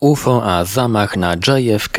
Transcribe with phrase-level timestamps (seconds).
[0.00, 1.98] UFO a zamach na JFK.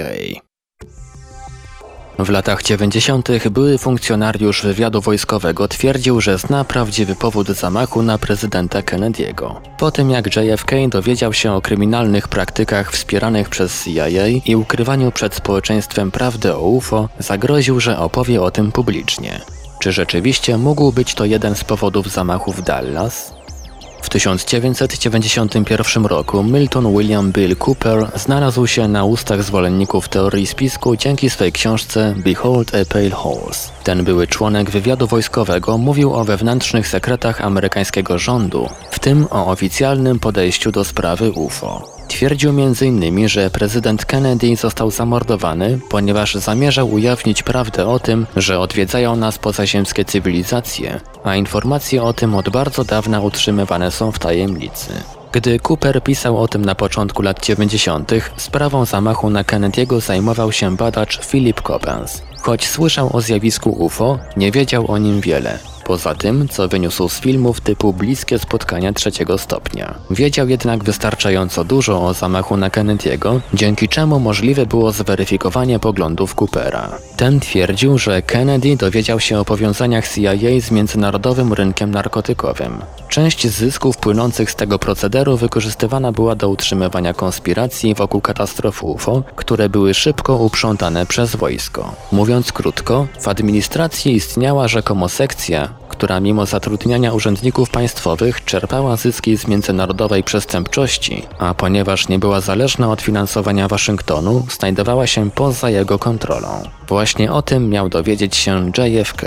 [2.20, 3.29] W latach 90.
[3.50, 9.55] były funkcjonariusz wywiadu wojskowego twierdził, że zna prawdziwy powód zamachu na prezydenta Kennedy'ego.
[9.77, 15.36] Po tym jak JFK dowiedział się o kryminalnych praktykach wspieranych przez CIA i ukrywaniu przed
[15.36, 19.41] społeczeństwem prawdy o UFO, zagroził, że opowie o tym publicznie.
[19.79, 23.39] Czy rzeczywiście mógł być to jeden z powodów zamachu w Dallas?
[24.02, 31.29] W 1991 roku Milton William Bill Cooper znalazł się na ustach zwolenników teorii spisku dzięki
[31.29, 33.72] swej książce Behold a Pale Horse.
[33.83, 40.19] Ten były członek wywiadu wojskowego mówił o wewnętrznych sekretach amerykańskiego rządu, w tym o oficjalnym
[40.19, 41.98] podejściu do sprawy UFO.
[42.09, 49.16] Twierdził m.in., że prezydent Kennedy został zamordowany, ponieważ zamierzał ujawnić prawdę o tym, że odwiedzają
[49.16, 54.94] nas pozaziemskie cywilizacje, a informacje o tym od bardzo dawna utrzymywane są w tajemnicy.
[55.31, 60.75] Gdy Cooper pisał o tym na początku lat 90., sprawą zamachu na Kennedy'ego zajmował się
[60.75, 62.21] badacz Philip Coppens.
[62.41, 67.19] Choć słyszał o zjawisku UFO, nie wiedział o nim wiele poza tym, co wyniósł z
[67.19, 69.95] filmów typu Bliskie spotkania trzeciego stopnia.
[70.11, 76.89] Wiedział jednak wystarczająco dużo o zamachu na Kennedy'ego, dzięki czemu możliwe było zweryfikowanie poglądów Coopera.
[77.17, 82.81] Ten twierdził, że Kennedy dowiedział się o powiązaniach CIA z międzynarodowym rynkiem narkotykowym.
[83.09, 89.69] Część zysków płynących z tego procederu wykorzystywana była do utrzymywania konspiracji wokół katastrof UFO, które
[89.69, 91.93] były szybko uprzątane przez wojsko.
[92.11, 99.47] Mówiąc krótko, w administracji istniała rzekomo sekcja, która mimo zatrudniania urzędników państwowych czerpała zyski z
[99.47, 106.47] międzynarodowej przestępczości, a ponieważ nie była zależna od finansowania Waszyngtonu, znajdowała się poza jego kontrolą.
[106.88, 109.22] Właśnie o tym miał dowiedzieć się JFK.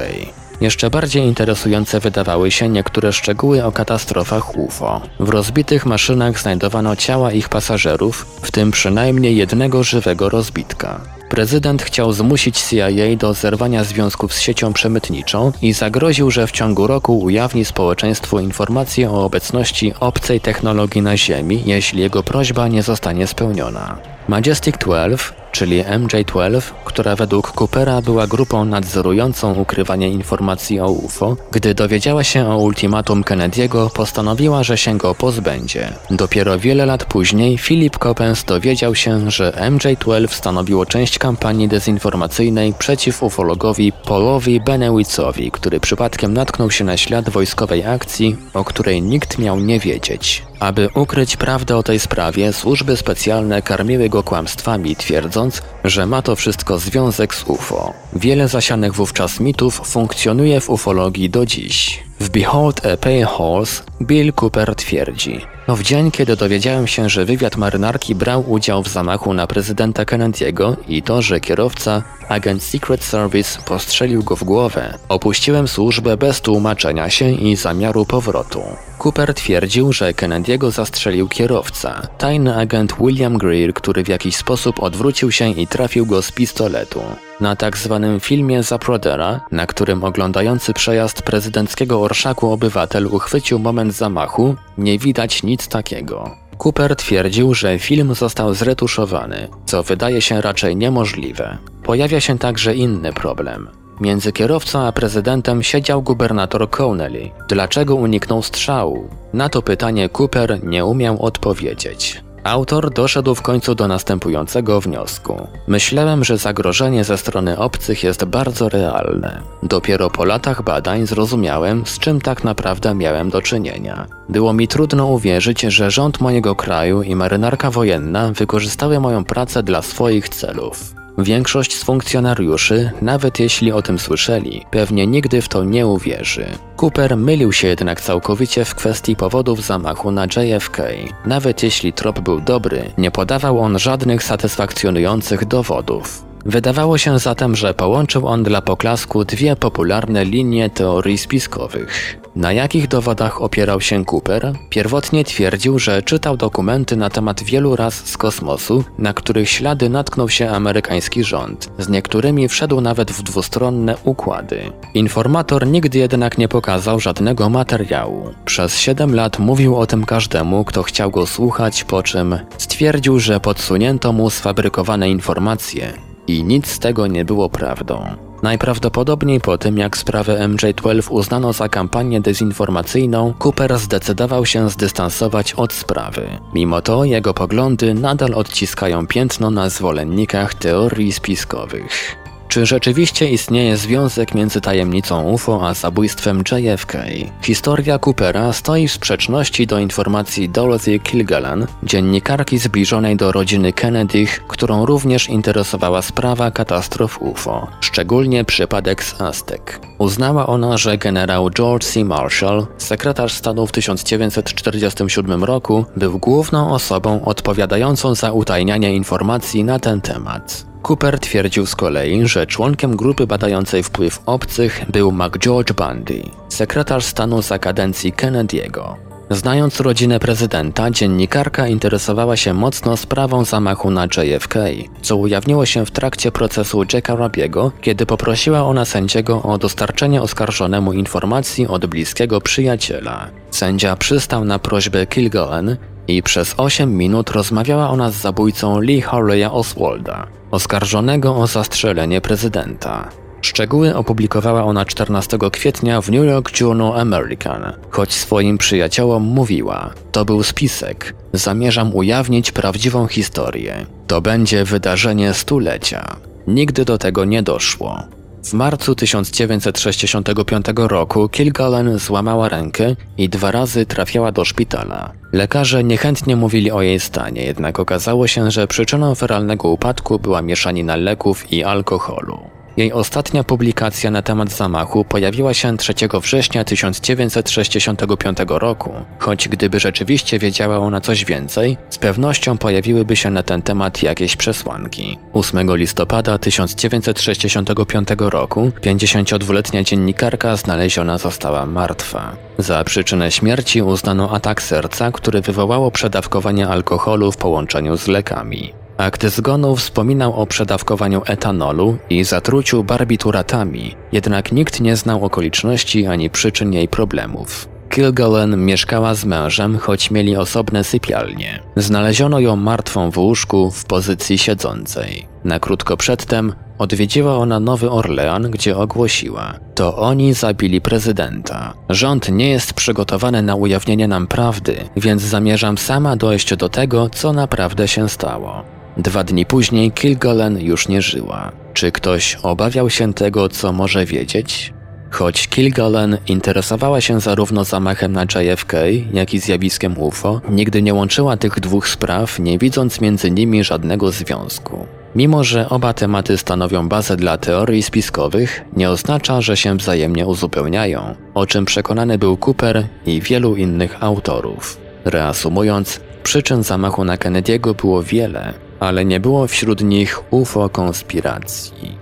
[0.60, 5.00] Jeszcze bardziej interesujące wydawały się niektóre szczegóły o katastrofach UFO.
[5.20, 11.00] W rozbitych maszynach znajdowano ciała ich pasażerów, w tym przynajmniej jednego żywego rozbitka.
[11.32, 16.86] Prezydent chciał zmusić CIA do zerwania związków z siecią przemytniczą i zagroził, że w ciągu
[16.86, 23.26] roku ujawni społeczeństwu informacje o obecności obcej technologii na Ziemi, jeśli jego prośba nie zostanie
[23.26, 23.98] spełniona.
[24.28, 31.74] Majestic 12 czyli MJ-12, która według Coopera była grupą nadzorującą ukrywanie informacji o UFO, gdy
[31.74, 35.92] dowiedziała się o ultimatum Kennedy'ego, postanowiła, że się go pozbędzie.
[36.10, 43.22] Dopiero wiele lat później Philip Coppens dowiedział się, że MJ-12 stanowiło część kampanii dezinformacyjnej przeciw
[43.22, 49.60] ufologowi Paulowi Benewitzowi, który przypadkiem natknął się na ślad wojskowej akcji, o której nikt miał
[49.60, 50.42] nie wiedzieć.
[50.62, 56.36] Aby ukryć prawdę o tej sprawie, służby specjalne karmiły go kłamstwami, twierdząc, że ma to
[56.36, 57.92] wszystko związek z UFO.
[58.12, 62.02] Wiele zasianych wówczas mitów funkcjonuje w ufologii do dziś.
[62.22, 67.24] W Behold a Pale Horse Bill Cooper twierdzi no w dzień, kiedy dowiedziałem się, że
[67.24, 73.04] wywiad marynarki brał udział w zamachu na prezydenta Kennedy'ego i to, że kierowca, agent Secret
[73.04, 78.62] Service, postrzelił go w głowę, opuściłem służbę bez tłumaczenia się i zamiaru powrotu.
[78.98, 85.32] Cooper twierdził, że Kennedy'ego zastrzelił kierowca, tajny agent William Greer, który w jakiś sposób odwrócił
[85.32, 87.02] się i trafił go z pistoletu.
[87.40, 94.54] Na tak zwanym filmie Zaprodera, na którym oglądający przejazd prezydenckiego orszaku obywatel uchwycił moment zamachu,
[94.78, 96.30] nie widać nic takiego.
[96.58, 101.58] Cooper twierdził, że film został zretuszowany, co wydaje się raczej niemożliwe.
[101.82, 103.68] Pojawia się także inny problem.
[104.00, 107.30] Między kierowcą a prezydentem siedział gubernator Connelly.
[107.48, 109.08] Dlaczego uniknął strzału?
[109.32, 112.22] Na to pytanie Cooper nie umiał odpowiedzieć.
[112.44, 115.48] Autor doszedł w końcu do następującego wniosku.
[115.66, 119.42] Myślałem, że zagrożenie ze strony obcych jest bardzo realne.
[119.62, 124.06] Dopiero po latach badań zrozumiałem, z czym tak naprawdę miałem do czynienia.
[124.28, 129.82] Było mi trudno uwierzyć, że rząd mojego kraju i marynarka wojenna wykorzystały moją pracę dla
[129.82, 130.94] swoich celów.
[131.18, 136.46] Większość z funkcjonariuszy, nawet jeśli o tym słyszeli, pewnie nigdy w to nie uwierzy.
[136.76, 140.82] Cooper mylił się jednak całkowicie w kwestii powodów zamachu na JFK.
[141.26, 146.31] Nawet jeśli trop był dobry, nie podawał on żadnych satysfakcjonujących dowodów.
[146.44, 152.18] Wydawało się zatem, że połączył on dla poklasku dwie popularne linie teorii spiskowych.
[152.36, 154.52] Na jakich dowodach opierał się Cooper?
[154.70, 160.28] Pierwotnie twierdził, że czytał dokumenty na temat wielu raz z kosmosu, na których ślady natknął
[160.28, 161.70] się amerykański rząd.
[161.78, 164.72] Z niektórymi wszedł nawet w dwustronne układy.
[164.94, 168.34] Informator nigdy jednak nie pokazał żadnego materiału.
[168.44, 173.40] Przez 7 lat mówił o tym każdemu, kto chciał go słuchać, po czym stwierdził, że
[173.40, 178.04] podsunięto mu sfabrykowane informacje i nic z tego nie było prawdą.
[178.42, 185.72] Najprawdopodobniej po tym, jak sprawę MJ-12 uznano za kampanię dezinformacyjną, Cooper zdecydował się zdystansować od
[185.72, 186.28] sprawy.
[186.54, 192.16] Mimo to jego poglądy nadal odciskają piętno na zwolennikach teorii spiskowych.
[192.52, 196.98] Czy rzeczywiście istnieje związek między tajemnicą UFO a zabójstwem JFK?
[197.42, 204.86] Historia Coopera stoi w sprzeczności do informacji Dorothy Kilgallen, dziennikarki zbliżonej do rodziny Kennedych, którą
[204.86, 209.62] również interesowała sprawa katastrof UFO, szczególnie przypadek z Aztec.
[209.98, 212.04] Uznała ona, że generał George C.
[212.04, 220.00] Marshall, sekretarz stanu w 1947 roku, był główną osobą odpowiadającą za utajnianie informacji na ten
[220.00, 220.71] temat.
[220.82, 227.42] Cooper twierdził z kolei, że członkiem grupy badającej wpływ obcych był McGeorge Bundy, sekretarz stanu
[227.42, 228.94] za kadencji Kennedy'ego.
[229.30, 234.54] Znając rodzinę prezydenta, dziennikarka interesowała się mocno sprawą zamachu na JFK,
[235.02, 240.92] co ujawniło się w trakcie procesu Jacka Rabiego, kiedy poprosiła ona sędziego o dostarczenie oskarżonemu
[240.92, 243.30] informacji od bliskiego przyjaciela.
[243.50, 245.76] Sędzia przystał na prośbę Kilgallen
[246.08, 253.08] i przez 8 minut rozmawiała ona z zabójcą Lee Harleya Oswalda, oskarżonego o zastrzelenie prezydenta.
[253.42, 260.24] Szczegóły opublikowała ona 14 kwietnia w New York Journal American, choć swoim przyjaciołom mówiła: To
[260.24, 263.86] był spisek, zamierzam ujawnić prawdziwą historię.
[264.06, 266.16] To będzie wydarzenie stulecia.
[266.46, 268.02] Nigdy do tego nie doszło.
[268.44, 275.12] W marcu 1965 roku Kilgallen złamała rękę i dwa razy trafiała do szpitala.
[275.32, 280.96] Lekarze niechętnie mówili o jej stanie, jednak okazało się, że przyczyną feralnego upadku była mieszanina
[280.96, 282.61] leków i alkoholu.
[282.76, 290.38] Jej ostatnia publikacja na temat zamachu pojawiła się 3 września 1965 roku, choć gdyby rzeczywiście
[290.38, 295.18] wiedziała ona coś więcej, z pewnością pojawiłyby się na ten temat jakieś przesłanki.
[295.32, 302.36] 8 listopada 1965 roku 52-letnia dziennikarka znaleziona została martwa.
[302.58, 308.81] Za przyczynę śmierci uznano atak serca, który wywołało przedawkowanie alkoholu w połączeniu z lekami.
[308.96, 316.30] Akt zgonu wspominał o przedawkowaniu etanolu i zatruciu barbituratami, jednak nikt nie znał okoliczności ani
[316.30, 317.68] przyczyn jej problemów.
[317.88, 321.62] Kilgallen mieszkała z mężem, choć mieli osobne sypialnie.
[321.76, 325.26] Znaleziono ją martwą w łóżku w pozycji siedzącej.
[325.44, 331.74] Na krótko przedtem odwiedziła ona Nowy Orlean, gdzie ogłosiła: To oni zabili prezydenta.
[331.88, 337.32] Rząd nie jest przygotowany na ujawnienie nam prawdy, więc zamierzam sama dojść do tego, co
[337.32, 338.81] naprawdę się stało.
[338.96, 341.52] Dwa dni później Kilgallen już nie żyła.
[341.74, 344.72] Czy ktoś obawiał się tego, co może wiedzieć?
[345.10, 348.72] Choć Kilgallen interesowała się zarówno zamachem na JFK,
[349.12, 354.10] jak i zjawiskiem UFO, nigdy nie łączyła tych dwóch spraw, nie widząc między nimi żadnego
[354.10, 354.86] związku.
[355.14, 361.14] Mimo, że oba tematy stanowią bazę dla teorii spiskowych, nie oznacza, że się wzajemnie uzupełniają,
[361.34, 364.78] o czym przekonany był Cooper i wielu innych autorów.
[365.04, 371.98] Reasumując, przyczyn zamachu na Kennedy'ego było wiele, ale nie było wśród nich UFO konspiracji.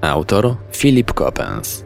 [0.00, 1.84] Autor Philip Coppens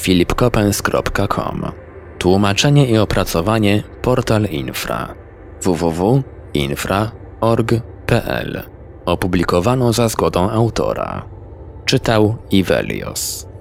[0.00, 1.72] philipcoppens.com
[2.18, 5.14] Tłumaczenie i opracowanie Portal Infra
[5.62, 8.62] www.infra.org.pl
[9.04, 11.28] Opublikowano za zgodą autora.
[11.84, 13.53] Czytał Ivelios.